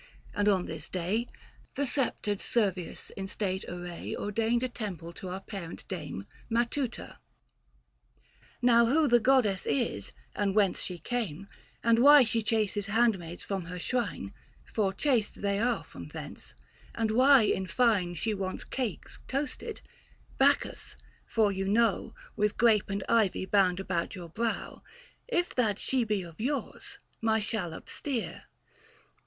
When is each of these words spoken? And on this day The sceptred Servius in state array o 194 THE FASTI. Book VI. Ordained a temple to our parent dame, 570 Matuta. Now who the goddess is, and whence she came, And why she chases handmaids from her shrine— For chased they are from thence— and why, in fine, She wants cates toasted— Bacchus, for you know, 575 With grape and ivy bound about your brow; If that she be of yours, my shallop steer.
And 0.33 0.47
on 0.47 0.65
this 0.65 0.89
day 0.89 1.27
The 1.75 1.85
sceptred 1.85 2.39
Servius 2.41 3.11
in 3.11 3.27
state 3.27 3.63
array 3.65 4.15
o 4.15 4.23
194 4.23 4.23
THE 4.23 4.23
FASTI. 4.23 4.23
Book 4.23 4.23
VI. 4.23 4.23
Ordained 4.43 4.63
a 4.63 4.69
temple 4.69 5.13
to 5.13 5.29
our 5.29 5.39
parent 5.41 5.87
dame, 5.87 6.25
570 6.51 7.03
Matuta. 7.05 7.17
Now 8.63 8.87
who 8.87 9.07
the 9.07 9.19
goddess 9.19 9.67
is, 9.67 10.11
and 10.35 10.55
whence 10.55 10.81
she 10.81 10.97
came, 10.97 11.47
And 11.83 11.99
why 11.99 12.23
she 12.23 12.41
chases 12.41 12.87
handmaids 12.87 13.43
from 13.43 13.65
her 13.65 13.77
shrine— 13.77 14.33
For 14.73 14.91
chased 14.91 15.43
they 15.43 15.59
are 15.59 15.83
from 15.83 16.07
thence— 16.07 16.55
and 16.95 17.11
why, 17.11 17.43
in 17.43 17.67
fine, 17.67 18.15
She 18.15 18.33
wants 18.33 18.63
cates 18.63 19.19
toasted— 19.27 19.81
Bacchus, 20.39 20.95
for 21.27 21.51
you 21.51 21.65
know, 21.65 22.15
575 22.35 22.37
With 22.37 22.57
grape 22.57 22.89
and 22.89 23.03
ivy 23.07 23.45
bound 23.45 23.79
about 23.79 24.15
your 24.15 24.29
brow; 24.29 24.81
If 25.27 25.53
that 25.53 25.77
she 25.77 26.03
be 26.03 26.23
of 26.23 26.41
yours, 26.41 26.97
my 27.21 27.39
shallop 27.39 27.87
steer. 27.87 28.45